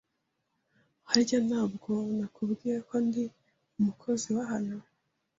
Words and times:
Harya 1.09 1.39
ntabwo 1.47 1.91
nakubwiye 2.17 2.77
ko 2.87 2.95
ndi 3.05 3.23
umukozi 3.79 4.27
wa 4.35 4.43
hano 4.51 4.75